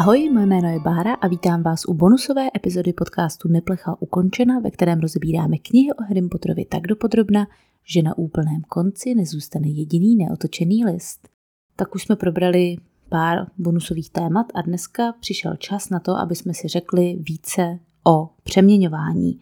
[0.00, 4.70] Ahoj, moje jméno je Bára a vítám vás u bonusové epizody podcastu Neplecha ukončena, ve
[4.70, 7.46] kterém rozebíráme knihy o Harry Potterovi tak dopodrobna,
[7.84, 11.28] že na úplném konci nezůstane jediný neotočený list.
[11.76, 12.76] Tak už jsme probrali
[13.08, 18.30] pár bonusových témat a dneska přišel čas na to, aby jsme si řekli více o
[18.42, 19.40] přeměňování,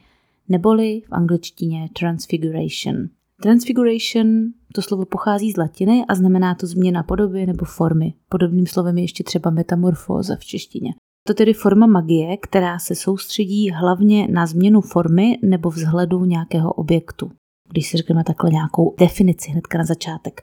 [0.48, 3.08] neboli v angličtině transfiguration.
[3.42, 8.14] Transfiguration, to slovo pochází z latiny a znamená to změna podoby nebo formy.
[8.28, 10.94] Podobným slovem je ještě třeba metamorfóza v češtině.
[11.26, 17.30] To tedy forma magie, která se soustředí hlavně na změnu formy nebo vzhledu nějakého objektu.
[17.70, 20.42] Když si řekneme takhle nějakou definici hnedka na začátek,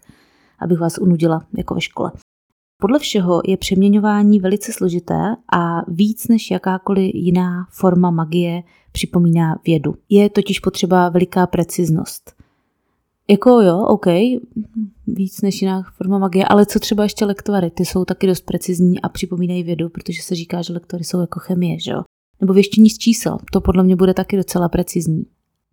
[0.59, 2.11] abych vás unudila jako ve škole.
[2.81, 9.95] Podle všeho je přeměňování velice složité a víc než jakákoliv jiná forma magie připomíná vědu.
[10.09, 12.34] Je totiž potřeba veliká preciznost.
[13.29, 14.05] Jako jo, OK,
[15.07, 19.01] víc než jiná forma magie, ale co třeba ještě lektvary, ty jsou taky dost precizní
[19.01, 22.03] a připomínají vědu, protože se říká, že lektvary jsou jako chemie, že jo?
[22.41, 25.23] Nebo věštění z čísel, to podle mě bude taky docela precizní.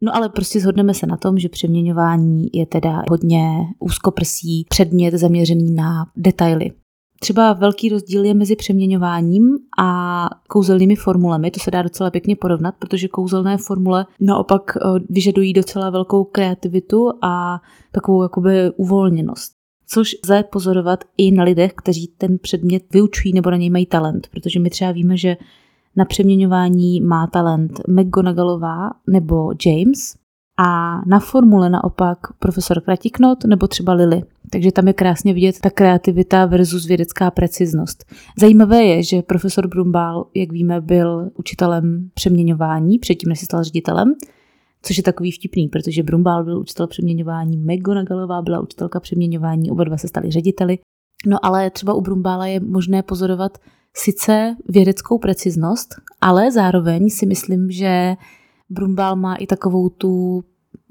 [0.01, 3.47] No ale prostě shodneme se na tom, že přeměňování je teda hodně
[3.79, 6.71] úzkoprsý předmět zaměřený na detaily.
[7.23, 11.51] Třeba velký rozdíl je mezi přeměňováním a kouzelnými formulemi.
[11.51, 17.11] To se dá docela pěkně porovnat, protože kouzelné formule naopak eh, vyžadují docela velkou kreativitu
[17.23, 17.61] a
[17.93, 19.53] takovou jakoby uvolněnost.
[19.87, 24.29] Což lze pozorovat i na lidech, kteří ten předmět vyučují nebo na něj mají talent,
[24.31, 25.37] protože my třeba víme, že
[25.97, 30.15] na přeměňování má talent McGonagallová nebo James
[30.65, 34.23] a na formule naopak profesor Kratiknot nebo třeba Lily.
[34.51, 38.05] Takže tam je krásně vidět ta kreativita versus vědecká preciznost.
[38.39, 44.15] Zajímavé je, že profesor Brumbál, jak víme, byl učitelem přeměňování, předtím než se stal ředitelem,
[44.83, 49.97] což je takový vtipný, protože Brumbál byl učitel přeměňování, McGonagallová byla učitelka přeměňování, oba dva
[49.97, 50.79] se stali řediteli.
[51.27, 53.59] No ale třeba u Brumbála je možné pozorovat
[53.97, 58.17] sice vědeckou preciznost, ale zároveň si myslím, že
[58.71, 60.45] Brumbál má i takovou tu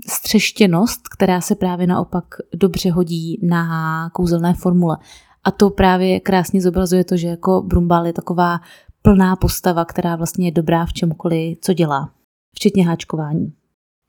[0.10, 2.26] střeštěnost, která se právě naopak
[2.56, 4.98] dobře hodí na kouzelné formule.
[5.44, 8.60] A to právě krásně zobrazuje to, že jako Brumbál je taková
[9.02, 12.12] plná postava, která vlastně je dobrá v čemkoliv, co dělá,
[12.56, 13.54] včetně háčkování.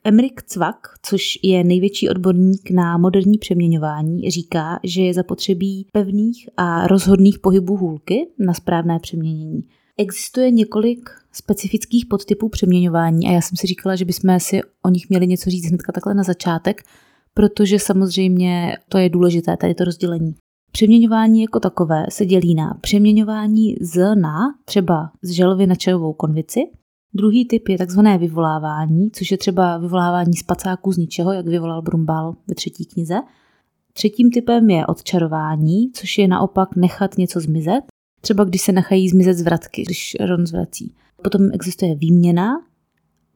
[0.05, 6.87] Emrik Cvak, což je největší odborník na moderní přeměňování, říká, že je zapotřebí pevných a
[6.87, 9.63] rozhodných pohybů hůlky na správné přeměnění.
[9.99, 15.09] Existuje několik specifických podtypů přeměňování a já jsem si říkala, že bychom si o nich
[15.11, 16.83] měli něco říct hnedka takhle na začátek,
[17.35, 20.35] protože samozřejmě to je důležité, tady to rozdělení.
[20.73, 26.61] Přeměňování jako takové se dělí na přeměňování z na, třeba z želvy na čajovou konvici.
[27.15, 32.35] Druhý typ je takzvané vyvolávání, což je třeba vyvolávání spacáků z ničeho, jak vyvolal Brumbal
[32.49, 33.15] ve třetí knize.
[33.93, 37.85] Třetím typem je odčarování, což je naopak nechat něco zmizet.
[38.23, 40.95] Třeba když se nechají zmizet zvratky, když Ron zvrací.
[41.23, 42.49] Potom existuje výměna,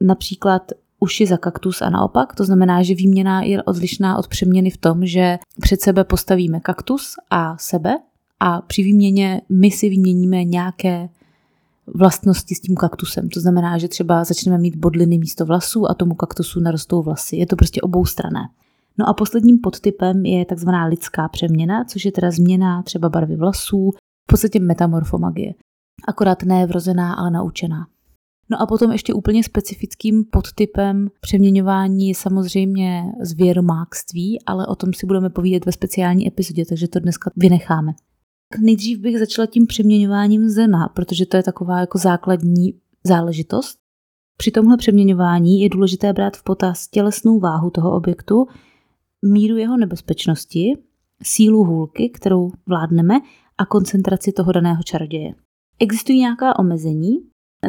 [0.01, 0.63] například
[1.01, 2.35] uši za kaktus a naopak.
[2.35, 7.15] To znamená, že výměna je odlišná od přeměny v tom, že před sebe postavíme kaktus
[7.31, 7.99] a sebe
[8.41, 11.09] a při výměně my si vyměníme nějaké
[11.95, 13.29] vlastnosti s tím kaktusem.
[13.29, 17.37] To znamená, že třeba začneme mít bodliny místo vlasů a tomu kaktusu narostou vlasy.
[17.37, 18.41] Je to prostě oboustrané.
[18.99, 23.93] No a posledním podtypem je takzvaná lidská přeměna, což je teda změna třeba barvy vlasů,
[24.27, 25.55] v podstatě metamorfomagie.
[26.09, 27.87] Akorát ne vrozená, ale naučená.
[28.51, 35.07] No a potom ještě úplně specifickým podtypem přeměňování je samozřejmě zvěromákství, ale o tom si
[35.07, 37.93] budeme povídat ve speciální epizodě, takže to dneska vynecháme.
[38.61, 43.79] Nejdřív bych začala tím přeměňováním zena, protože to je taková jako základní záležitost.
[44.39, 48.47] Při tomhle přeměňování je důležité brát v potaz tělesnou váhu toho objektu,
[49.25, 50.73] míru jeho nebezpečnosti,
[51.23, 53.21] sílu hůlky, kterou vládneme
[53.59, 55.35] a koncentraci toho daného čaroděje.
[55.79, 57.17] Existují nějaká omezení,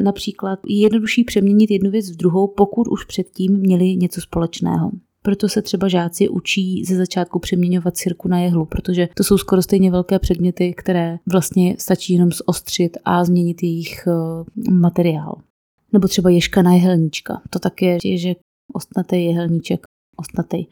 [0.03, 4.91] například je jednodušší přeměnit jednu věc v druhou, pokud už předtím měli něco společného.
[5.21, 9.61] Proto se třeba žáci učí ze začátku přeměňovat sirku na jehlu, protože to jsou skoro
[9.61, 15.41] stejně velké předměty, které vlastně stačí jenom zostřit a změnit jejich eh, materiál.
[15.93, 17.41] Nebo třeba ješka na jehelníčka.
[17.49, 18.33] To tak je, že
[18.73, 19.79] ostnatý jehelníček,
[20.17, 20.65] ostnatý.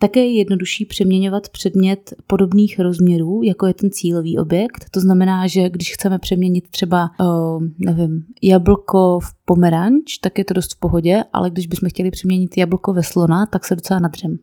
[0.00, 4.84] Také je jednodušší přeměňovat předmět podobných rozměrů, jako je ten cílový objekt.
[4.90, 10.54] To znamená, že když chceme přeměnit třeba, uh, nevím, jablko v pomeranč, tak je to
[10.54, 14.38] dost v pohodě, ale když bychom chtěli přeměnit jablko ve slona, tak se docela nadřem.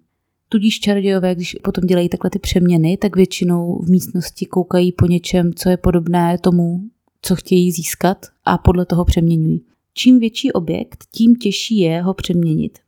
[0.49, 5.53] Tudíž čarodějové, když potom dělají takhle ty přeměny, tak většinou v místnosti koukají po něčem,
[5.53, 6.81] co je podobné tomu,
[7.21, 9.61] co chtějí získat a podle toho přeměňují.
[9.93, 12.84] Čím větší objekt, tím těžší je ho přeměnit.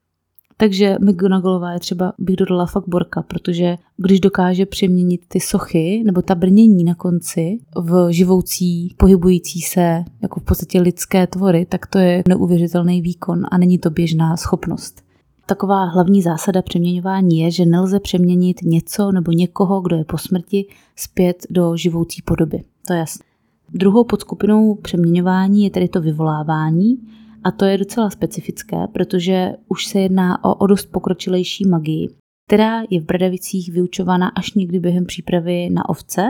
[0.59, 6.21] Takže McGonagallová je třeba, bych dodala fakt borka, protože když dokáže přeměnit ty sochy nebo
[6.21, 11.98] ta brnění na konci v živoucí, pohybující se jako v podstatě lidské tvory, tak to
[11.98, 15.04] je neuvěřitelný výkon a není to běžná schopnost.
[15.45, 20.65] Taková hlavní zásada přeměňování je, že nelze přeměnit něco nebo někoho, kdo je po smrti,
[20.95, 22.63] zpět do živoucí podoby.
[22.88, 23.25] To je jasné.
[23.74, 26.98] Druhou podskupinou přeměňování je tedy to vyvolávání,
[27.48, 32.08] a to je docela specifické, protože už se jedná o, o dost pokročilejší magii,
[32.48, 36.22] která je v Bradavicích vyučována až někdy během přípravy na ovce.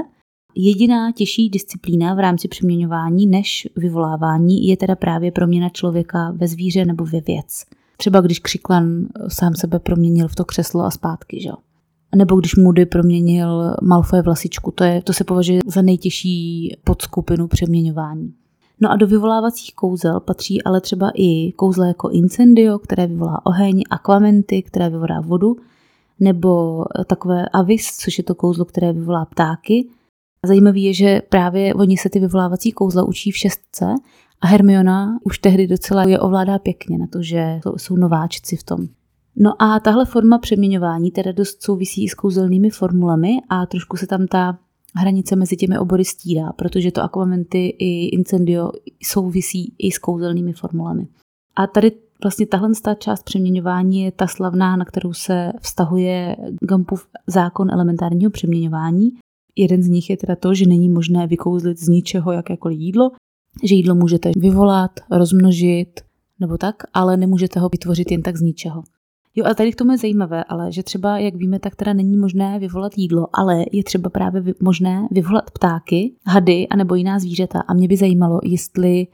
[0.56, 6.86] Jediná těžší disciplína v rámci přeměňování než vyvolávání je teda právě proměna člověka ve zvíře
[6.86, 7.66] nebo ve věc.
[7.98, 11.50] Třeba když Křiklan sám sebe proměnil v to křeslo a zpátky, že?
[12.16, 18.34] Nebo když Moody proměnil Malfoje vlasičku, to, je, to se považuje za nejtěžší podskupinu přeměňování.
[18.80, 23.84] No a do vyvolávacích kouzel patří ale třeba i kouzla jako incendio, které vyvolá oheň,
[23.90, 25.56] akvamenty, které vyvolá vodu,
[26.20, 29.88] nebo takové avis, což je to kouzlo, které vyvolá ptáky.
[30.46, 33.86] Zajímavé je, že právě oni se ty vyvolávací kouzla učí v šestce
[34.42, 38.88] a Hermiona už tehdy docela je ovládá pěkně na to, že jsou nováčci v tom.
[39.36, 44.28] No a tahle forma přeměňování teda dost souvisí s kouzelnými formulemi a trošku se tam
[44.28, 44.60] ta
[44.98, 48.72] hranice mezi těmi obory stírá, protože to akvamenty i incendio
[49.04, 51.08] souvisí i s kouzelnými formulemi.
[51.56, 51.92] A tady
[52.24, 59.10] vlastně tahle část přeměňování je ta slavná, na kterou se vztahuje Gampův zákon elementárního přeměňování.
[59.56, 63.12] Jeden z nich je teda to, že není možné vykouzlit z ničeho jakékoliv jídlo,
[63.64, 66.02] že jídlo můžete vyvolat, rozmnožit
[66.40, 68.84] nebo tak, ale nemůžete ho vytvořit jen tak z ničeho.
[69.40, 72.18] Jo, a tady k tomu je zajímavé, ale že třeba, jak víme, tak teda není
[72.18, 77.20] možné vyvolat jídlo, ale je třeba právě vy, možné vyvolat ptáky, hady a nebo jiná
[77.20, 77.60] zvířata.
[77.68, 79.08] A mě by zajímalo, jestli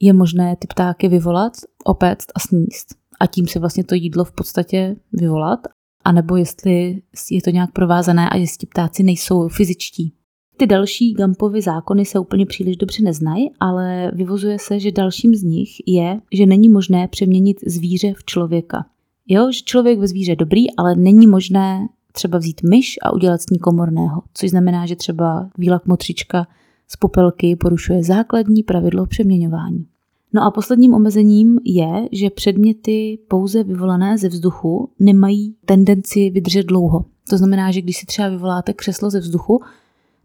[0.00, 1.52] je možné ty ptáky vyvolat,
[1.84, 2.86] opéct a sníst.
[3.20, 5.60] A tím se vlastně to jídlo v podstatě vyvolat,
[6.04, 10.12] anebo jestli je to nějak provázané a jestli ptáci nejsou fyzičtí.
[10.56, 15.42] Ty další Gampovy zákony se úplně příliš dobře neznají, ale vyvozuje se, že dalším z
[15.42, 18.84] nich je, že není možné přeměnit zvíře v člověka.
[19.28, 23.50] Jo, že člověk ve zvíře dobrý, ale není možné třeba vzít myš a udělat s
[23.50, 26.46] ní komorného, což znamená, že třeba výlak motřička
[26.88, 29.86] z popelky porušuje základní pravidlo přeměňování.
[30.32, 37.04] No a posledním omezením je, že předměty pouze vyvolané ze vzduchu nemají tendenci vydržet dlouho.
[37.30, 39.60] To znamená, že když si třeba vyvoláte křeslo ze vzduchu,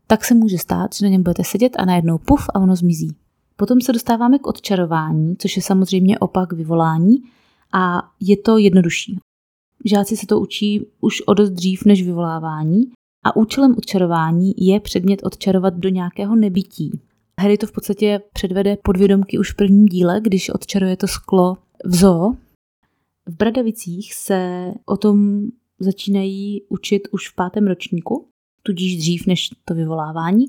[0.08, 3.16] tak se může stát, že na něm budete sedět a najednou puf a ono zmizí.
[3.56, 7.18] Potom se dostáváme k odčarování, což je samozřejmě opak vyvolání,
[7.74, 9.18] a je to jednodušší.
[9.86, 12.92] Žáci se to učí už o dost dřív než vyvolávání
[13.26, 16.92] a účelem odčarování je předmět odčarovat do nějakého nebytí.
[17.42, 21.96] Harry to v podstatě předvede podvědomky už v prvním díle, když odčaruje to sklo v
[21.96, 22.34] zoo.
[23.26, 25.48] V Bradavicích se o tom
[25.80, 28.28] začínají učit už v pátém ročníku,
[28.64, 30.46] tudíž dřív než to vyvolávání.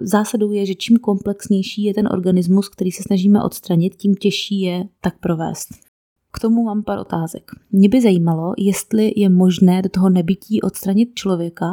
[0.00, 4.88] Zásadou je, že čím komplexnější je ten organismus, který se snažíme odstranit, tím těžší je
[5.00, 5.87] tak provést.
[6.32, 7.50] K tomu mám pár otázek.
[7.72, 11.70] Mě by zajímalo, jestli je možné do toho nebytí odstranit člověka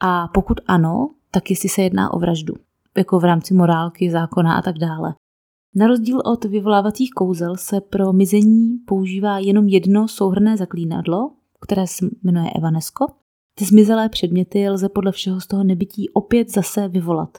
[0.00, 2.54] a pokud ano, tak jestli se jedná o vraždu,
[2.96, 5.14] jako v rámci morálky, zákona a tak dále.
[5.74, 11.30] Na rozdíl od vyvolávacích kouzel se pro mizení používá jenom jedno souhrné zaklínadlo,
[11.60, 13.06] které se jmenuje Evanesko.
[13.58, 17.38] Ty zmizelé předměty lze podle všeho z toho nebytí opět zase vyvolat.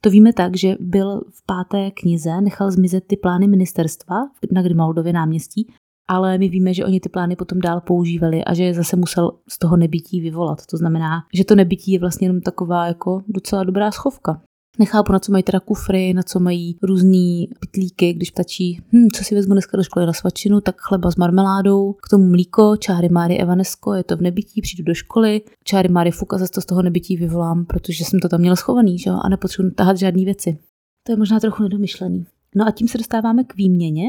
[0.00, 4.16] To víme tak, že byl v páté knize, nechal zmizet ty plány ministerstva
[4.52, 5.72] na Grimaldově náměstí
[6.08, 9.30] ale my víme, že oni ty plány potom dál používali a že je zase musel
[9.48, 10.66] z toho nebytí vyvolat.
[10.66, 14.42] To znamená, že to nebytí je vlastně jenom taková jako docela dobrá schovka.
[14.78, 19.24] Nechápu, na co mají teda kufry, na co mají různý pitlíky, když tačí, hm, co
[19.24, 23.08] si vezmu dneska do školy na svačinu, tak chleba s marmeládou, k tomu mlíko, čáry
[23.08, 26.66] Máry Evanesko, je to v nebytí, přijdu do školy, čáry Máry Fuka zase to z
[26.66, 29.10] toho nebytí vyvolám, protože jsem to tam měl schovaný, že?
[29.10, 30.58] a nepotřebuji tahat žádné věci.
[31.02, 32.26] To je možná trochu nedomyšlený.
[32.56, 34.04] No a tím se dostáváme k výměně.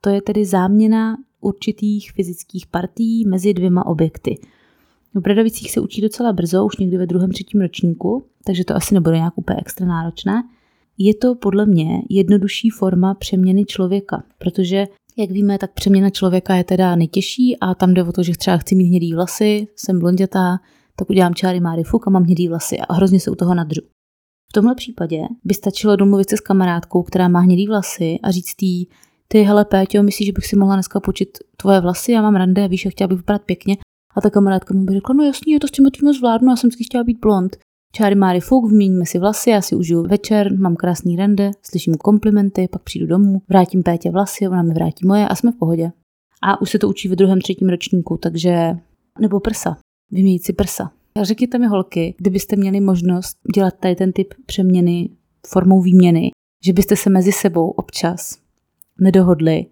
[0.00, 4.38] To je tedy záměna určitých fyzických partí mezi dvěma objekty.
[5.14, 8.94] V Bradavicích se učí docela brzo, už někdy ve druhém, třetím ročníku, takže to asi
[8.94, 10.42] nebude nějak úplně extra náročné.
[10.98, 14.86] Je to podle mě jednodušší forma přeměny člověka, protože
[15.16, 18.56] jak víme, tak přeměna člověka je teda nejtěžší a tam jde o to, že třeba
[18.56, 20.58] chci mít hnědý vlasy, jsem blondětá,
[20.96, 23.80] tak udělám čáry Máry Fuk a mám hnědý vlasy a hrozně se u toho nadřu.
[24.50, 28.62] V tomhle případě by stačilo domluvit se s kamarádkou, která má hnědý vlasy a říct
[28.62, 28.88] jí,
[29.28, 32.68] ty hele Péťo, myslíš, že bych si mohla dneska počít tvoje vlasy, já mám rande,
[32.68, 33.76] víš, já chtěla bych vypadat pěkně.
[34.16, 36.68] A ta kamarádka mi by řekla, no jasně, to s tím tím zvládnu, já jsem
[36.68, 37.56] vždycky chtěla být blond.
[37.92, 42.68] Čáry Máry Fuk, vyměníme si vlasy, já si užiju večer, mám krásný rande, slyším komplimenty,
[42.68, 45.92] pak přijdu domů, vrátím Pétě vlasy, ona mi vrátí moje a jsme v pohodě.
[46.42, 48.76] A už se to učí ve druhém, třetím ročníku, takže...
[49.20, 49.76] Nebo prsa.
[50.10, 50.90] Vyměnit si prsa.
[51.20, 55.10] A řekněte mi holky, kdybyste měli možnost dělat tady ten typ přeměny
[55.46, 56.30] formou výměny,
[56.66, 58.43] že byste se mezi sebou občas
[59.00, 59.66] nedohodli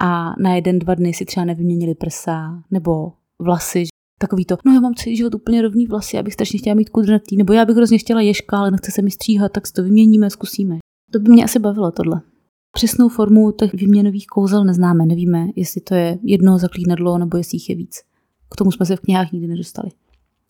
[0.00, 3.84] a na jeden, dva dny si třeba nevyměnili prsa nebo vlasy,
[4.18, 7.36] takový to, no já mám celý život úplně rovný vlasy, abych strašně chtěla mít kudrnatý,
[7.36, 10.30] nebo já bych hrozně chtěla ješka, ale nechce se mi stříhat, tak si to vyměníme,
[10.30, 10.78] zkusíme.
[11.12, 12.20] To by mě asi bavilo tohle.
[12.74, 17.70] Přesnou formu těch výměnových kouzel neznáme, nevíme, jestli to je jedno zaklínadlo nebo jestli jich
[17.70, 18.00] je víc.
[18.50, 19.90] K tomu jsme se v knihách nikdy nedostali.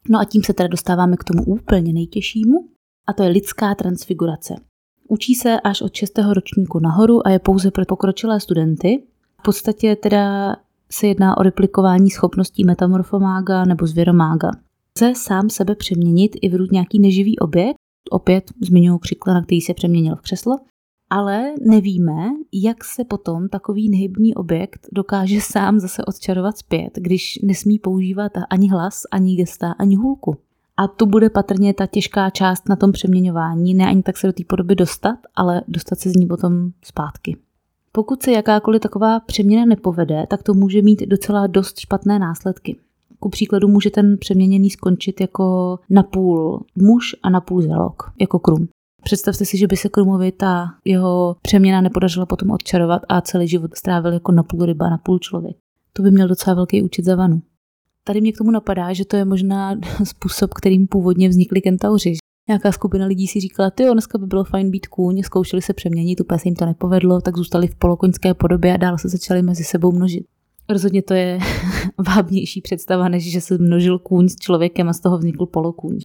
[0.09, 2.69] No a tím se teda dostáváme k tomu úplně nejtěžšímu,
[3.07, 4.55] a to je lidská transfigurace.
[5.13, 6.19] Učí se až od 6.
[6.33, 9.03] ročníku nahoru a je pouze pro pokročilé studenty.
[9.41, 10.57] V podstatě teda
[10.91, 14.51] se jedná o replikování schopností metamorfomága nebo zvěromága.
[14.91, 17.77] Chce sám sebe přeměnit i v nějaký neživý objekt,
[18.11, 20.57] opět zmiňuji křikla, na který se přeměnil v křeslo,
[21.11, 22.17] ale nevíme,
[22.53, 28.71] jak se potom takový nehybný objekt dokáže sám zase odčarovat zpět, když nesmí používat ani
[28.71, 30.37] hlas, ani gesta, ani hůlku.
[30.83, 34.33] A to bude patrně ta těžká část na tom přeměňování, ne ani tak se do
[34.33, 37.37] té podoby dostat, ale dostat se z ní potom zpátky.
[37.93, 42.77] Pokud se jakákoliv taková přeměna nepovede, tak to může mít docela dost špatné následky.
[43.19, 48.69] Ku příkladu může ten přeměněný skončit jako napůl muž a napůl žralok, jako krum.
[49.05, 53.77] Představte si, že by se Krumovi ta jeho přeměna nepodařila potom odčarovat a celý život
[53.77, 55.57] strávil jako napůl ryba, napůl člověk.
[55.93, 57.43] To by měl docela velký účet za vanu.
[58.05, 62.15] Tady mě k tomu napadá, že to je možná způsob, kterým původně vznikly kentauři.
[62.49, 66.21] Nějaká skupina lidí si říkala, ty dneska by bylo fajn být kůň, zkoušeli se přeměnit,
[66.21, 69.65] úplně se jim to nepovedlo, tak zůstali v polokoňské podobě a dál se začali mezi
[69.65, 70.25] sebou množit.
[70.69, 71.39] Rozhodně to je
[72.09, 75.99] vábnější představa, než že se množil kůň s člověkem a z toho vznikl polokůň.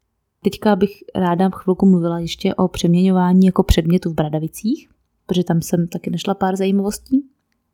[0.44, 4.90] Teďka bych ráda chvilku mluvila ještě o přeměňování jako předmětu v Bradavicích,
[5.26, 7.26] protože tam jsem taky našla pár zajímavostí.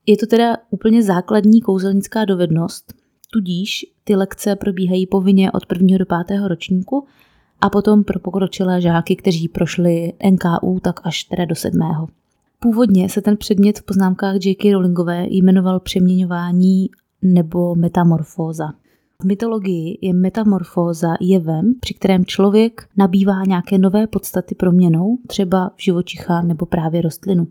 [0.06, 2.94] Je to teda úplně základní kouzelnická dovednost,
[3.34, 7.06] tudíž ty lekce probíhají povinně od prvního do pátého ročníku
[7.62, 12.08] a potom pro pokročilé žáky, kteří prošli NKU, tak až teda do sedmého.
[12.60, 14.72] Původně se ten předmět v poznámkách J.K.
[14.72, 16.90] Rowlingové jmenoval přeměňování
[17.22, 18.74] nebo metamorfóza.
[19.22, 25.84] V mytologii je metamorfóza jevem, při kterém člověk nabývá nějaké nové podstaty proměnou, třeba v
[25.84, 27.48] živočicha nebo právě rostlinu.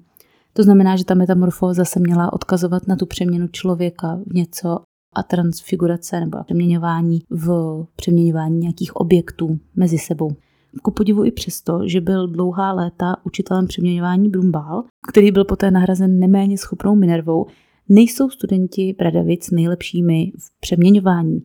[0.52, 4.78] To znamená, že ta metamorfóza se měla odkazovat na tu přeměnu člověka v něco
[5.12, 10.30] a transfigurace nebo přeměňování v přeměňování nějakých objektů mezi sebou.
[10.82, 16.18] Ku podivu i přesto, že byl dlouhá léta učitelem přeměňování Brumbál, který byl poté nahrazen
[16.18, 17.46] neméně schopnou Minervou,
[17.88, 21.42] nejsou studenti Bradavic nejlepšími v přeměňování.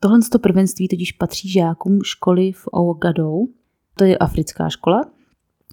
[0.00, 3.48] Tohle prvenství totiž patří žákům školy v Ouagadou,
[3.94, 5.04] to je africká škola.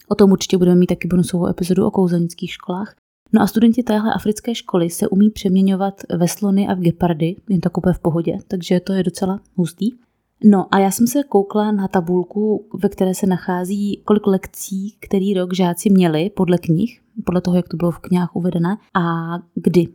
[0.07, 2.95] O tom určitě budeme mít taky bonusovou epizodu o kouzelnických školách.
[3.33, 7.61] No a studenti téhle africké školy se umí přeměňovat ve slony a v gepardy, jen
[7.61, 9.91] tak úplně v pohodě, takže to je docela hustý.
[10.43, 15.33] No a já jsem se koukla na tabulku, ve které se nachází, kolik lekcí, který
[15.33, 19.85] rok žáci měli podle knih, podle toho, jak to bylo v knihách uvedené, a kdy.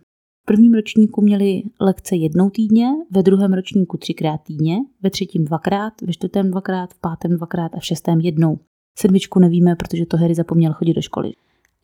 [0.42, 6.00] V prvním ročníku měli lekce jednou týdně, ve druhém ročníku třikrát týdně, ve třetím dvakrát,
[6.00, 8.58] ve čtvrtém dvakrát, v pátém dvakrát a v šestém jednou.
[8.98, 11.32] Sedmičku nevíme, protože to Harry zapomněl chodit do školy.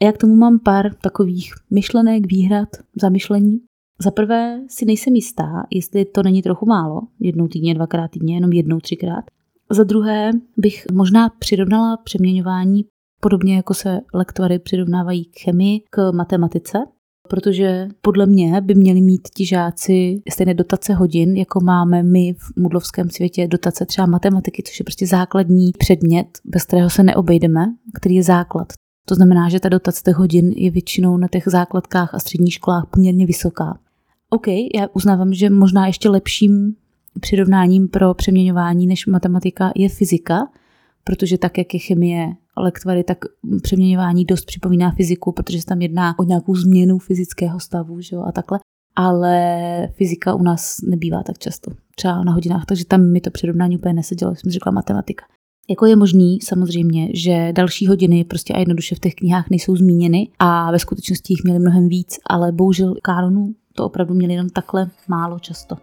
[0.03, 2.69] Já k tomu mám pár takových myšlenek, výhrad,
[3.01, 3.61] zamyšlení.
[4.01, 8.53] Za prvé si nejsem jistá, jestli to není trochu málo, jednou týdně, dvakrát týdně, jenom
[8.53, 9.25] jednou, třikrát.
[9.71, 12.85] Za druhé bych možná přirovnala přeměňování
[13.21, 16.79] podobně jako se lektvary přirovnávají k chemii, k matematice,
[17.29, 22.57] protože podle mě by měli mít ti žáci stejné dotace hodin, jako máme my v
[22.57, 28.15] mudlovském světě dotace třeba matematiky, což je prostě základní předmět, bez kterého se neobejdeme, který
[28.15, 28.73] je základ.
[29.09, 33.27] To znamená, že ta dotace hodin je většinou na těch základkách a středních školách poměrně
[33.27, 33.79] vysoká.
[34.31, 36.75] OK, já uznávám, že možná ještě lepším
[37.21, 40.49] přirovnáním pro přeměňování než matematika je fyzika,
[41.05, 43.19] protože tak, jak je chemie lektvary, tak
[43.63, 48.23] přeměňování dost připomíná fyziku, protože se tam jedná o nějakou změnu fyzického stavu že jo,
[48.23, 48.59] a takhle.
[48.97, 53.77] Ale fyzika u nás nebývá tak často, třeba na hodinách, takže tam mi to přirovnání
[53.77, 55.25] úplně nesedělo, jsem řekla matematika.
[55.71, 60.29] Jako je možný samozřejmě, že další hodiny prostě a jednoduše v těch knihách nejsou zmíněny
[60.39, 64.91] a ve skutečnosti jich měli mnohem víc, ale bohužel Káronu to opravdu měli jenom takhle
[65.09, 65.77] málo často.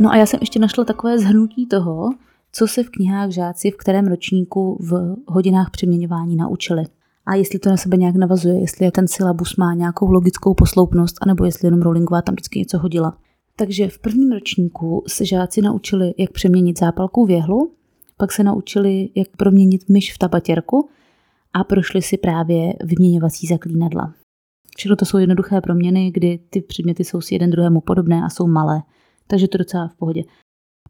[0.00, 2.10] No a já jsem ještě našla takové zhrnutí toho,
[2.52, 6.84] co se v knihách žáci v kterém ročníku v hodinách přeměňování naučili.
[7.26, 11.44] A jestli to na sebe nějak navazuje, jestli ten syllabus má nějakou logickou posloupnost, anebo
[11.44, 13.18] jestli jenom Rowlingová tam vždycky něco hodila.
[13.56, 17.72] Takže v prvním ročníku se žáci naučili, jak přeměnit zápalku v jehlu,
[18.16, 20.88] pak se naučili, jak proměnit myš v tabatěrku
[21.52, 24.14] a prošli si právě vyměňovací zaklínadla.
[24.76, 28.46] Všechno to jsou jednoduché proměny, kdy ty předměty jsou si jeden druhému podobné a jsou
[28.46, 28.82] malé,
[29.26, 30.22] takže to docela v pohodě.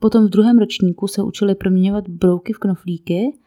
[0.00, 3.38] Potom v druhém ročníku se učili proměňovat brouky v knoflíky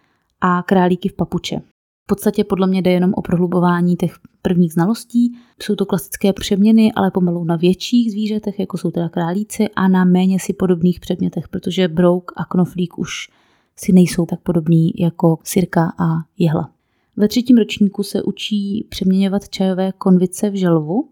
[0.42, 1.62] a králíky v papuče.
[2.06, 5.38] V podstatě podle mě jde jenom o prohlubování těch prvních znalostí.
[5.64, 10.06] Jsou to klasické přeměny, ale pomalu na větších zvířatech, jako jsou teda králíci, a na
[10.06, 13.30] méně si podobných předmětech, protože brouk a knoflík už
[13.76, 16.06] si nejsou tak podobní jako sirka a
[16.38, 16.72] jehla.
[17.18, 21.10] Ve třetím ročníku se učí přeměňovat čajové konvice v želvu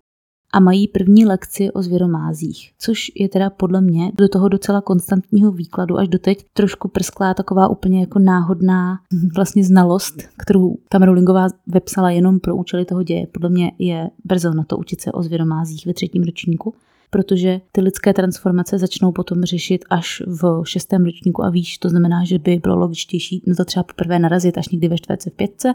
[0.54, 5.52] a mají první lekci o zvěromázích, což je teda podle mě do toho docela konstantního
[5.52, 9.00] výkladu až doteď trošku prsklá taková úplně jako náhodná
[9.36, 13.28] vlastně znalost, kterou tam Rowlingová vepsala jenom pro účely toho děje.
[13.28, 16.74] Podle mě je brzo na to učit se o zvěromázích ve třetím ročníku
[17.10, 22.24] protože ty lidské transformace začnou potom řešit až v šestém ročníku a víš, to znamená,
[22.26, 25.74] že by bylo logičtější na to třeba poprvé narazit až někdy ve čtvrtce v pětce,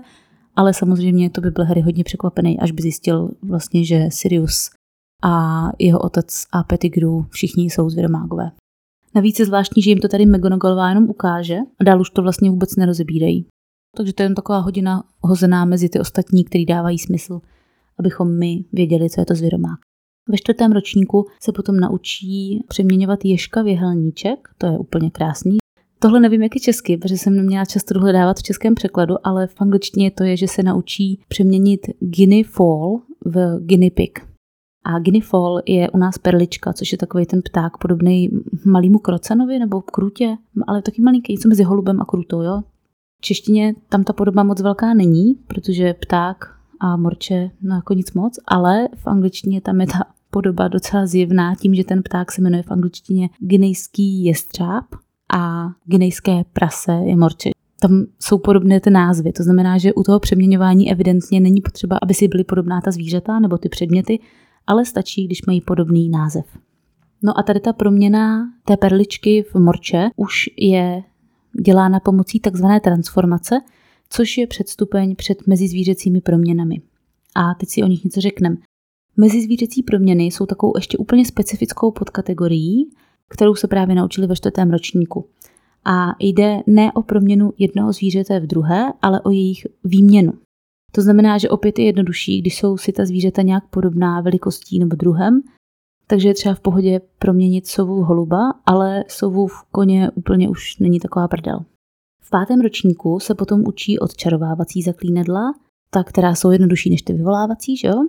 [0.58, 4.70] ale samozřejmě to by byl Harry hodně překvapený, až by zjistil vlastně, že Sirius
[5.22, 8.50] a jeho otec a Pettigrew všichni jsou zvěromágové.
[9.14, 12.50] Navíc je zvláštní, že jim to tady McGonagallová jenom ukáže a dál už to vlastně
[12.50, 13.46] vůbec nerozebírají.
[13.96, 17.40] Takže to je jen taková hodina hozená mezi ty ostatní, který dávají smysl,
[17.98, 19.78] abychom my věděli, co je to zvěromák.
[20.28, 25.56] Ve čtvrtém ročníku se potom naučí přeměňovat ježka v jehelníček, to je úplně krásný.
[26.00, 29.54] Tohle nevím, jak je česky, protože jsem neměla často dohledávat v českém překladu, ale v
[29.58, 34.18] angličtině to je, že se naučí přeměnit guinea fall v guinea pig.
[34.84, 38.28] A guinea fall je u nás perlička, což je takový ten pták podobný
[38.66, 40.36] malýmu krocanovi nebo krutě,
[40.66, 42.62] ale taky malinký, něco mezi holubem a krutou, jo.
[43.18, 46.36] V češtině tam ta podoba moc velká není, protože pták
[46.80, 51.54] a morče, no jako nic moc, ale v angličtině tam je ta podoba docela zjevná
[51.54, 54.84] tím, že ten pták se jmenuje v angličtině ginejský jestřáb
[55.36, 57.50] a ginejské prase je morče.
[57.80, 62.14] Tam jsou podobné ty názvy, to znamená, že u toho přeměňování evidentně není potřeba, aby
[62.14, 64.18] si byly podobná ta zvířata nebo ty předměty,
[64.66, 66.44] ale stačí, když mají podobný název.
[67.22, 71.02] No a tady ta proměna té perličky v morče už je
[71.64, 73.60] dělána pomocí takzvané transformace,
[74.10, 76.80] což je předstupeň před mezizvířecími proměnami.
[77.34, 78.56] A teď si o nich něco řekneme.
[79.16, 82.90] Mezizvířecí proměny jsou takovou ještě úplně specifickou podkategorií,
[83.28, 85.26] kterou se právě naučili ve čtvrtém ročníku.
[85.84, 90.32] A jde ne o proměnu jednoho zvířete v druhé, ale o jejich výměnu.
[90.92, 94.96] To znamená, že opět je jednodušší, když jsou si ta zvířata nějak podobná velikostí nebo
[94.96, 95.42] druhem,
[96.06, 100.78] takže je třeba v pohodě proměnit sovu v holuba, ale sovu v koně úplně už
[100.78, 101.60] není taková prdel.
[102.22, 105.54] V pátém ročníku se potom učí odčarovávací zaklínedla,
[105.90, 108.06] ta, která jsou jednodušší než ty vyvolávací, že jo?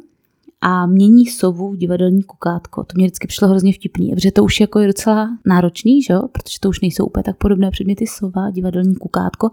[0.62, 2.84] A mění sovu v divadelní kukátko.
[2.84, 6.14] To mě vždycky přišlo hrozně vtipný, protože to už jako je docela náročný, že?
[6.32, 9.50] Protože to už nejsou úplně tak podobné předměty sova, divadelní kukátko,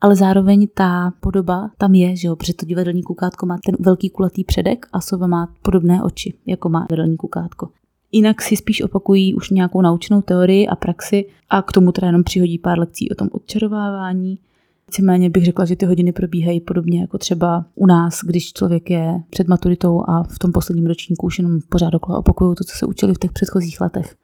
[0.00, 4.10] ale zároveň ta podoba tam je, že jo, protože to divadelní kukátko má ten velký
[4.10, 7.68] kulatý předek a sova má podobné oči, jako má divadelní kukátko.
[8.12, 12.24] Jinak si spíš opakují už nějakou naučnou teorii a praxi a k tomu teda jenom
[12.24, 14.38] přihodí pár lekcí o tom odčarovávání.
[14.90, 19.22] Víceméně bych řekla, že ty hodiny probíhají podobně jako třeba u nás, když člověk je
[19.30, 22.86] před maturitou a v tom posledním ročníku už jenom pořád okolo opakují to, co se
[22.86, 24.14] učili v těch předchozích letech.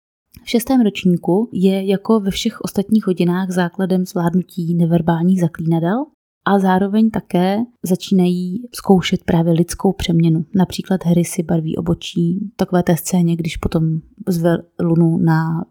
[0.44, 6.05] V šestém ročníku je jako ve všech ostatních hodinách základem zvládnutí neverbálních zaklínadel
[6.44, 10.44] a zároveň také začínají zkoušet právě lidskou přeměnu.
[10.55, 13.85] Například Harry si barví obočí, takové té scéně, když potom
[14.29, 15.64] zve Lunu na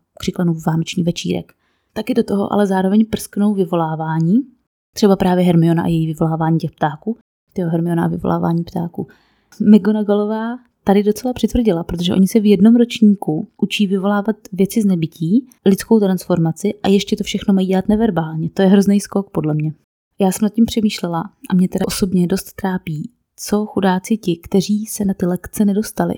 [0.53, 1.53] v vánoční večírek.
[1.93, 4.54] Taky do toho ale zároveň prsknou vyvolávání,
[4.95, 7.17] třeba právě Hermiona a její vyvolávání těch ptáků,
[7.53, 9.07] tyho Hermiona a vyvolávání ptáků.
[9.59, 15.47] McGonagallová tady docela přitvrdila, protože oni se v jednom ročníku učí vyvolávat věci z nebytí,
[15.65, 18.49] lidskou transformaci a ještě to všechno mají dělat neverbálně.
[18.49, 19.73] To je hrozný skok podle mě.
[20.19, 24.85] Já jsem nad tím přemýšlela a mě teda osobně dost trápí, co chudáci ti, kteří
[24.85, 26.13] se na ty lekce nedostali.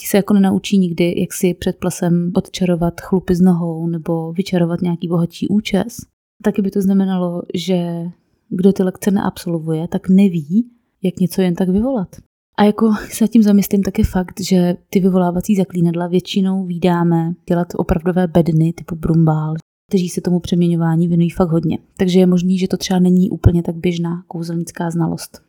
[0.00, 4.82] Ti se jako nenaučí nikdy, jak si před plasem odčarovat chlupy s nohou nebo vyčarovat
[4.82, 5.96] nějaký bohatší účes.
[6.42, 8.04] Taky by to znamenalo, že
[8.48, 10.70] kdo ty lekce neabsolvuje, tak neví,
[11.02, 12.16] jak něco jen tak vyvolat.
[12.58, 17.68] A jako se tím zamyslím, tak je fakt, že ty vyvolávací zaklínadla většinou vydáme dělat
[17.76, 19.54] opravdové bedny typu brumbál,
[19.90, 21.78] kteří se tomu přeměňování věnují fakt hodně.
[21.96, 25.47] Takže je možný, že to třeba není úplně tak běžná kouzelnická znalost.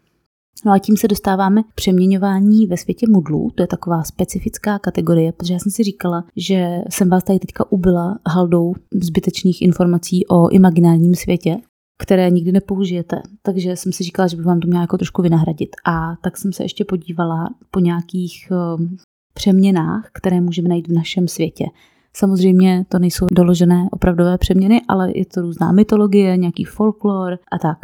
[0.65, 3.51] No a tím se dostáváme k přeměňování ve světě mudlů.
[3.55, 7.71] To je taková specifická kategorie, protože já jsem si říkala, že jsem vás tady teďka
[7.71, 11.57] ubila haldou zbytečných informací o imaginárním světě,
[12.03, 13.21] které nikdy nepoužijete.
[13.41, 15.69] Takže jsem si říkala, že bych vám to měla jako trošku vynahradit.
[15.85, 18.97] A tak jsem se ještě podívala po nějakých um,
[19.33, 21.65] přeměnách, které můžeme najít v našem světě.
[22.13, 27.77] Samozřejmě to nejsou doložené opravdové přeměny, ale je to různá mytologie, nějaký folklor a tak.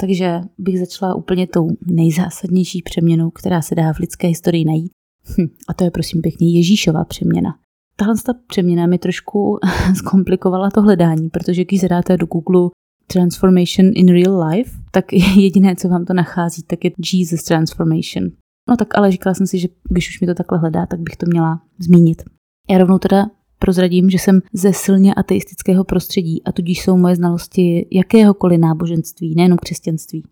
[0.00, 4.92] Takže bych začala úplně tou nejzásadnější přeměnou, která se dá v lidské historii najít.
[5.38, 7.58] Hm, a to je prosím pěkně Ježíšová přeměna.
[7.96, 9.58] Tahle ta přeměna mi trošku
[9.96, 12.70] zkomplikovala to hledání, protože když zadáte do Google
[13.06, 18.30] Transformation in Real Life, tak jediné, co vám to nachází, tak je Jesus Transformation.
[18.68, 21.16] No tak ale říkala jsem si, že když už mi to takhle hledá, tak bych
[21.16, 22.22] to měla zmínit.
[22.70, 23.26] Já rovnou teda
[23.64, 29.58] prozradím, že jsem ze silně ateistického prostředí a tudíž jsou moje znalosti jakéhokoliv náboženství, nejenom
[29.58, 30.24] křesťanství,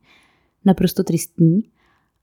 [0.64, 1.61] naprosto tristní,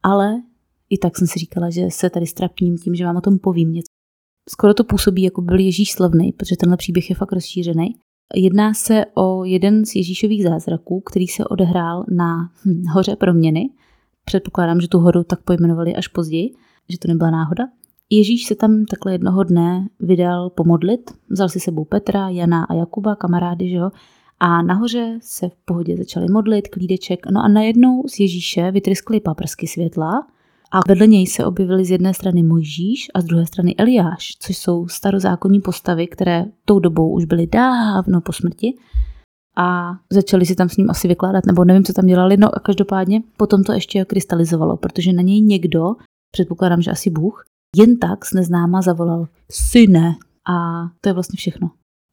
[0.04, 0.42] ale
[0.90, 3.74] i tak jsem si říkala, že se tady strapním tím, že vám o tom povím
[3.74, 3.92] něco.
[4.50, 7.96] Skoro to působí, jako byl Ježíš slavný, protože tenhle příběh je fakt rozšířený.
[8.36, 13.70] Jedná se o jeden z Ježíšových zázraků, který se odehrál na hm, hoře proměny.
[14.26, 16.50] Předpokládám, že tu horu tak pojmenovali až později,
[16.90, 17.64] že to nebyla náhoda.
[18.12, 23.16] Ježíš se tam takhle jednoho dne vydal pomodlit, vzal si sebou Petra, Jana a Jakuba,
[23.16, 23.90] kamarády, že jo,
[24.40, 29.68] a nahoře se v pohodě začali modlit, klídeček, no a najednou z Ježíše vytryskly paprsky
[29.68, 30.28] světla
[30.72, 34.58] a vedle něj se objevily z jedné strany Mojžíš a z druhé strany Eliáš, což
[34.58, 38.74] jsou starozákonní postavy, které tou dobou už byly dávno po smrti.
[39.58, 42.60] A začali si tam s ním asi vykládat, nebo nevím, co tam dělali, no a
[42.60, 45.96] každopádně potom to ještě krystalizovalo, protože na něj někdo,
[46.32, 47.46] předpokládám, že asi Bůh,
[47.76, 50.16] jen tak z neznáma zavolal syne
[50.50, 51.72] a to je vlastně všechno.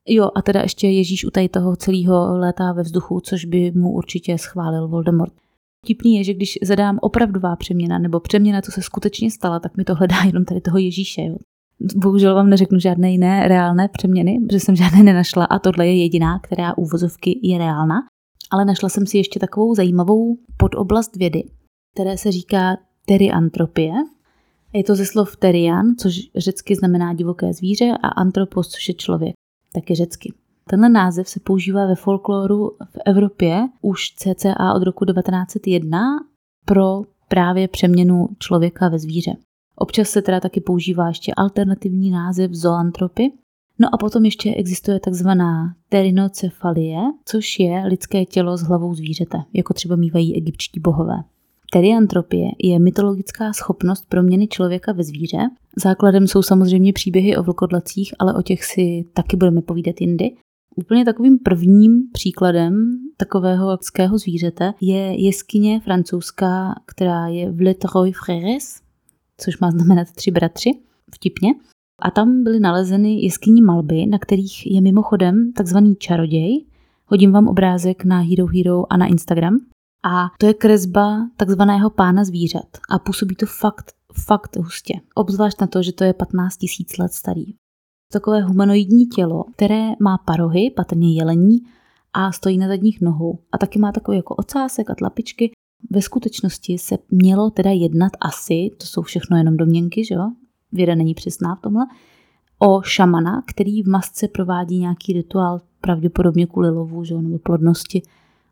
[0.09, 3.93] Jo, a teda ještě Ježíš u tady toho celého létá ve vzduchu, což by mu
[3.93, 5.33] určitě schválil Voldemort.
[5.85, 9.85] Vtipný je, že když zadám opravdová přeměna nebo přeměna, co se skutečně stala, tak mi
[9.85, 11.23] to hledá jenom tady toho Ježíše.
[11.23, 11.37] Jo.
[11.97, 16.39] Bohužel vám neřeknu žádné jiné reálné přeměny, protože jsem žádné nenašla a tohle je jediná,
[16.39, 17.97] která úvozovky je reálná.
[18.51, 21.45] Ale našla jsem si ještě takovou zajímavou podoblast vědy,
[21.95, 23.93] které se říká teriantropie.
[24.73, 29.35] Je to ze slov terian, což řecky znamená divoké zvíře, a antropos, což je člověk,
[29.73, 30.33] taky řecky.
[30.69, 36.01] Tenhle název se používá ve folkloru v Evropě už cca od roku 1901
[36.65, 39.33] pro právě přeměnu člověka ve zvíře.
[39.77, 43.33] Občas se teda taky používá ještě alternativní název zoantropy.
[43.79, 49.75] No a potom ještě existuje takzvaná terinocefalie, což je lidské tělo s hlavou zvířete, jako
[49.75, 51.17] třeba mývají egyptští bohové.
[51.73, 55.39] Teriantropie je mytologická schopnost proměny člověka ve zvíře.
[55.77, 60.31] Základem jsou samozřejmě příběhy o vlkodlacích, ale o těch si taky budeme povídat jindy.
[60.77, 68.17] Úplně takovým prvním příkladem takového lidského zvířete je jeskyně francouzská, která je v Le Trois
[68.25, 68.81] Frères,
[69.39, 70.71] což má znamenat tři bratři,
[71.15, 71.55] vtipně.
[71.99, 76.65] A tam byly nalezeny jeskyní malby, na kterých je mimochodem takzvaný čaroděj.
[77.07, 79.59] Hodím vám obrázek na Hero Hero a na Instagram.
[80.07, 82.79] A to je kresba takzvaného pána zvířat.
[82.91, 83.93] A působí to fakt,
[84.27, 85.01] fakt hustě.
[85.15, 86.59] Obzvlášť na to, že to je 15
[86.99, 87.55] 000 let starý.
[88.13, 91.59] Takové humanoidní tělo, které má parohy, patrně jelení,
[92.13, 93.39] a stojí na zadních nohou.
[93.53, 95.51] A taky má takový jako ocásek a tlapičky.
[95.91, 100.31] Ve skutečnosti se mělo teda jednat asi, to jsou všechno jenom domněnky, že jo?
[100.73, 101.87] Věda není přesná v tomhle,
[102.59, 108.03] o šamana, který v masce provádí nějaký rituál, pravděpodobně kvůli lovu, že jo, nebo plodnosti.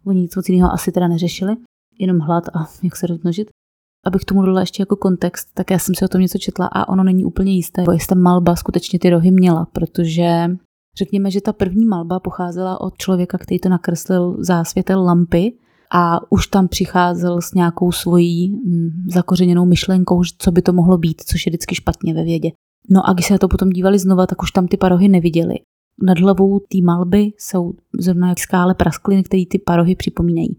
[0.07, 1.57] Oni nic moc jiného asi teda neřešili,
[1.99, 3.49] jenom hlad a jak se rozmnožit.
[4.07, 6.88] Abych tomu dala ještě jako kontext, tak já jsem si o tom něco četla a
[6.88, 10.51] ono není úplně jisté, jestli ta malba skutečně ty rohy měla, protože
[10.99, 15.53] řekněme, že ta první malba pocházela od člověka, který to nakreslil zásvětel lampy
[15.93, 21.23] a už tam přicházel s nějakou svojí hm, zakořeněnou myšlenkou, co by to mohlo být,
[21.27, 22.51] což je vždycky špatně ve vědě.
[22.90, 25.55] No a když se na to potom dívali znova, tak už tam ty parohy neviděli.
[26.02, 30.57] Nad hlavou té malby jsou zrovna jak skále praskliny, které ty parohy připomínají.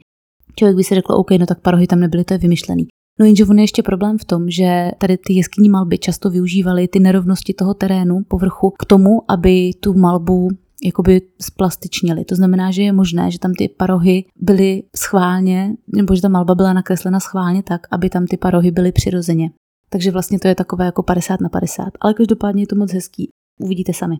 [0.56, 2.88] Člověk by si řekl, OK, no tak parohy tam nebyly, to je vymyšlený.
[3.19, 6.88] No jenže on je ještě problém v tom, že tady ty jeskyní malby často využívaly
[6.88, 10.50] ty nerovnosti toho terénu, povrchu, k tomu, aby tu malbu
[10.86, 12.26] jakoby splastičnili.
[12.26, 16.56] To znamená, že je možné, že tam ty parohy byly schválně, nebo že ta malba
[16.56, 19.50] byla nakreslena schválně tak, aby tam ty parohy byly přirozeně.
[19.89, 21.86] Takže vlastně to je takové jako 50 na 50.
[22.02, 23.30] Ale každopádně je to moc hezký.
[23.60, 24.15] Uvidíte sami.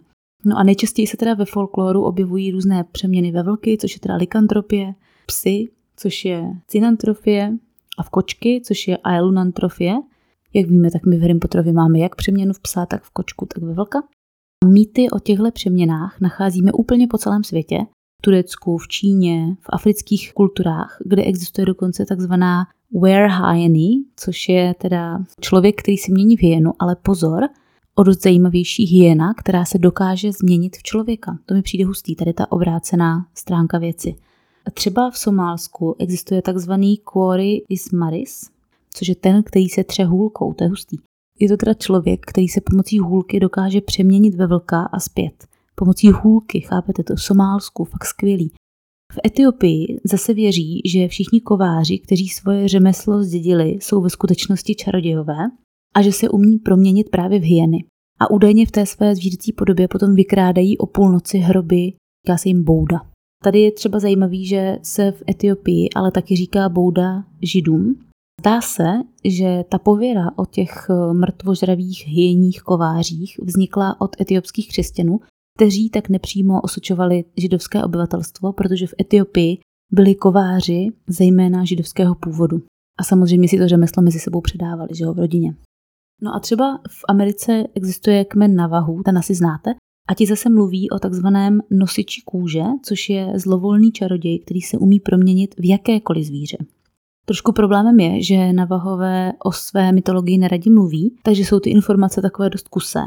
[0.46, 4.16] No a nejčastěji se teda ve folkloru objevují různé přeměny ve vlky, což je teda
[4.16, 4.94] likantropie,
[5.26, 7.58] psy, což je cynantrofie,
[7.98, 9.96] a v kočky, což je aelunantrofie.
[10.54, 13.64] Jak víme, tak my v Harry máme jak přeměnu v psa, tak v kočku, tak
[13.64, 14.04] ve vlka.
[14.66, 17.78] Mýty o těchto přeměnách nacházíme úplně po celém světě.
[18.20, 22.68] V Turecku, v Číně, v afrických kulturách, kde existuje dokonce takzvaná
[23.52, 27.44] hyeny, což je teda člověk, který se mění v hyenu, ale pozor,
[27.96, 31.38] o dost zajímavější hyena, která se dokáže změnit v člověka.
[31.46, 34.16] To mi přijde hustý, tady ta obrácená stránka věci.
[34.74, 38.50] Třeba v Somálsku existuje takzvaný Quori Ismaris,
[38.94, 40.98] což je ten, který se tře hůlkou, to je hustý.
[41.40, 45.48] Je to teda člověk, který se pomocí hůlky dokáže přeměnit ve vlka a zpět.
[45.76, 48.52] Pomocí hůlky, chápete to, v Somálsku, fakt skvělý.
[49.14, 55.50] V Etiopii zase věří, že všichni kováři, kteří svoje řemeslo zdědili, jsou ve skutečnosti čarodějové
[55.96, 57.78] a že se umí proměnit právě v hyeny.
[58.20, 61.94] A údajně v té své zvířecí podobě potom vykrádají o půlnoci hroby,
[62.26, 63.02] říká se jim bouda.
[63.44, 67.96] Tady je třeba zajímavý, že se v Etiopii ale taky říká bouda židům.
[68.42, 68.86] Zdá se,
[69.26, 75.20] že ta pověra o těch mrtvožravých hyjeních kovářích vznikla od etiopských křesťanů,
[75.58, 79.58] kteří tak nepřímo osočovali židovské obyvatelstvo, protože v Etiopii
[79.92, 82.62] byli kováři zejména židovského původu.
[83.00, 85.56] A samozřejmě si to řemeslo mezi sebou předávali, že ho v rodině.
[86.22, 89.74] No a třeba v Americe existuje kmen Navahu, ten asi znáte,
[90.08, 95.00] a ti zase mluví o takzvaném nosiči kůže, což je zlovolný čaroděj, který se umí
[95.00, 96.58] proměnit v jakékoliv zvíře.
[97.26, 102.50] Trošku problémem je, že Navahové o své mytologii neradi mluví, takže jsou ty informace takové
[102.50, 103.06] dost kusé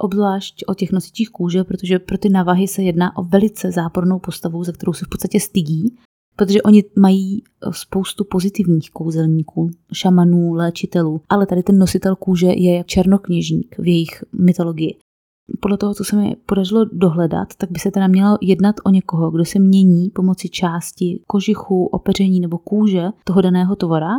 [0.00, 4.64] obzvlášť o těch nosičích kůže, protože pro ty navahy se jedná o velice zápornou postavu,
[4.64, 5.96] za kterou se v podstatě stydí,
[6.40, 12.86] protože oni mají spoustu pozitivních kouzelníků, šamanů, léčitelů, ale tady ten nositel kůže je jak
[12.86, 14.98] černokněžník v jejich mytologii.
[15.60, 19.30] Podle toho, co se mi podařilo dohledat, tak by se teda mělo jednat o někoho,
[19.30, 24.14] kdo se mění pomocí části kožichu, opeření nebo kůže toho daného tovara,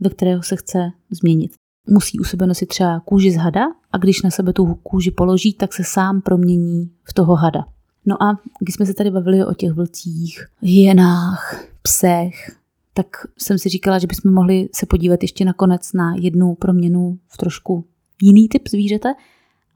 [0.00, 1.52] ve kterého se chce změnit
[1.88, 5.54] musí u sebe nosit třeba kůži z hada a když na sebe tu kůži položí,
[5.54, 7.75] tak se sám promění v toho hada.
[8.06, 12.56] No a když jsme se tady bavili o těch vlcích, hyenách, psech,
[12.94, 13.06] tak
[13.38, 17.84] jsem si říkala, že bychom mohli se podívat ještě nakonec na jednu proměnu v trošku
[18.22, 19.14] jiný typ zvířete.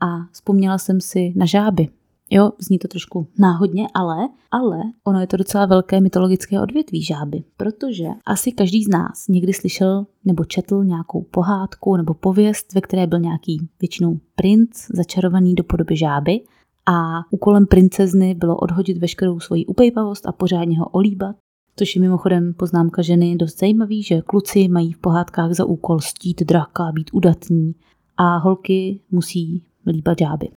[0.01, 1.89] A vzpomněla jsem si na žáby.
[2.31, 4.17] Jo, zní to trošku náhodně, ale,
[4.51, 9.53] ale ono je to docela velké mytologické odvětví žáby, protože asi každý z nás někdy
[9.53, 15.65] slyšel nebo četl nějakou pohádku nebo pověst, ve které byl nějaký většinou princ začarovaný do
[15.65, 16.41] podoby žáby
[16.87, 21.37] a úkolem princezny bylo odhodit veškerou svoji upejpavost a pořádně ho olíbat,
[21.77, 26.43] což je mimochodem poznámka ženy dost zajímavý, že kluci mají v pohádkách za úkol stít
[26.43, 27.75] draka, být udatní
[28.17, 30.49] a holky musí líbat žáby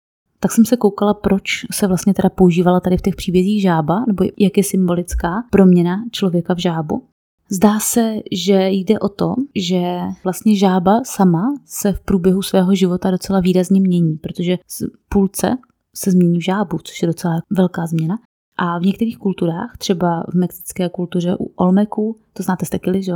[0.44, 4.24] tak jsem se koukala, proč se vlastně teda používala tady v těch příbězích žába, nebo
[4.38, 7.02] jak je symbolická proměna člověka v žábu.
[7.50, 13.10] Zdá se, že jde o to, že vlastně žába sama se v průběhu svého života
[13.10, 15.56] docela výrazně mění, protože z půlce
[15.94, 18.18] se změní v žábu, což je docela velká změna.
[18.58, 23.12] A v některých kulturách, třeba v mexické kultuře u Olmeku, to znáte z tekily, že?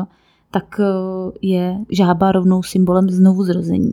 [0.51, 0.85] tak eh,
[1.43, 3.93] je žába rovnou symbolem znovu zrození.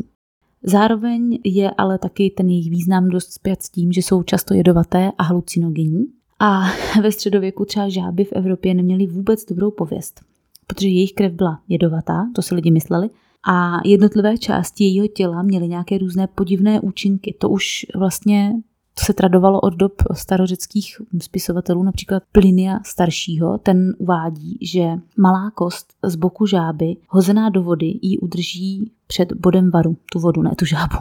[0.63, 5.11] Zároveň je ale taky ten jejich význam dost zpět s tím, že jsou často jedovaté
[5.17, 6.05] a halucinogenní.
[6.39, 6.61] A
[7.01, 10.21] ve středověku třeba žáby v Evropě neměly vůbec dobrou pověst,
[10.67, 13.09] protože jejich krev byla jedovatá, to si lidi mysleli,
[13.47, 17.35] a jednotlivé části jejího těla měly nějaké různé podivné účinky.
[17.39, 18.53] To už vlastně
[18.99, 24.85] to se tradovalo od dob starořeckých spisovatelů, například Plinia staršího, ten uvádí, že
[25.17, 30.41] malá kost z boku žáby, hozená do vody, ji udrží před bodem varu, tu vodu,
[30.41, 30.97] ne tu žábu.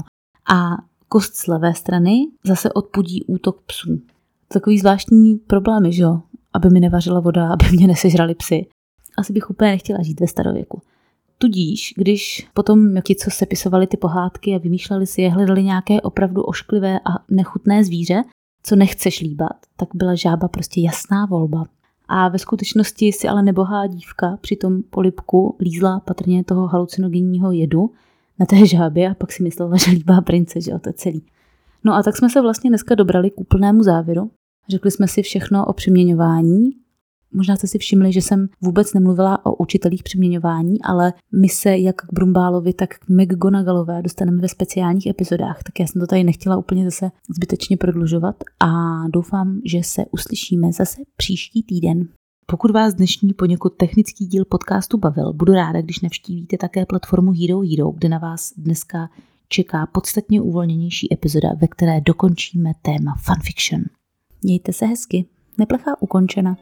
[0.54, 0.70] A
[1.09, 4.00] kost z levé strany zase odpudí útok psů.
[4.48, 6.20] Takový zvláštní problémy, že jo?
[6.52, 8.66] Aby mi nevařila voda, aby mě nesežrali psy.
[9.18, 10.83] Asi bych úplně nechtěla žít ve starověku.
[11.38, 16.42] Tudíž, když potom ti, co sepisovali ty pohádky a vymýšleli si je, hledali nějaké opravdu
[16.42, 18.23] ošklivé a nechutné zvíře,
[18.62, 21.64] co nechceš líbat, tak byla žába prostě jasná volba.
[22.09, 27.90] A ve skutečnosti si ale nebohá dívka při tom polipku lízla patrně toho halucinogenního jedu
[28.38, 31.23] na té žábě a pak si myslela, že líbá prince, že to je celý.
[31.85, 34.31] No a tak jsme se vlastně dneska dobrali k úplnému závěru.
[34.68, 36.70] Řekli jsme si všechno o přeměňování
[37.35, 41.97] Možná jste si všimli, že jsem vůbec nemluvila o učitelích přeměňování, ale my se jak
[41.97, 46.57] k Brumbálovi, tak k McGonagalové dostaneme ve speciálních epizodách, tak já jsem to tady nechtěla
[46.57, 48.68] úplně zase zbytečně prodlužovat a
[49.09, 52.09] doufám, že se uslyšíme zase příští týden.
[52.47, 57.61] Pokud vás dnešní poněkud technický díl podcastu bavil, budu ráda, když navštívíte také platformu Hero
[57.61, 59.09] Hero, kde na vás dneska
[59.49, 63.83] čeká podstatně uvolněnější epizoda, ve které dokončíme téma fanfiction.
[64.42, 65.25] Mějte se hezky,
[65.59, 66.57] neplecha ukončena.